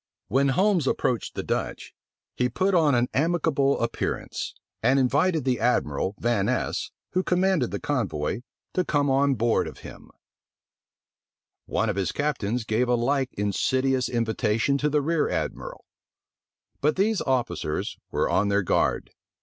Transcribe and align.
When 0.29 0.47
Holmes 0.49 0.87
approached 0.87 1.35
the 1.35 1.43
Dutch, 1.43 1.93
he 2.35 2.49
put 2.49 2.73
on 2.73 2.95
an 2.95 3.07
amicable 3.13 3.79
appearance, 3.79 4.55
and 4.81 4.97
invited 4.97 5.43
the 5.45 5.59
admiral 5.59 6.15
Van 6.17 6.47
Ness, 6.47 6.89
who 7.11 7.21
commanded 7.21 7.69
the 7.69 7.79
convoy, 7.79 8.41
to 8.73 8.83
come 8.83 9.11
on 9.11 9.35
board 9.35 9.67
of 9.67 9.81
him: 9.85 10.09
one 11.67 11.87
of 11.87 11.97
his 11.97 12.11
captains 12.11 12.63
gave 12.63 12.89
a 12.89 12.95
like 12.95 13.31
insidious 13.33 14.09
invitation 14.09 14.75
to 14.79 14.89
the 14.89 15.03
rear 15.03 15.29
admiral. 15.29 15.85
But 16.81 16.95
these 16.95 17.21
officers 17.21 17.95
were 18.09 18.27
on 18.27 18.47
their 18.47 18.63
guard. 18.63 19.11